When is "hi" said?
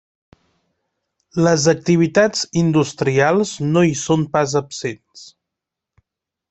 3.91-3.95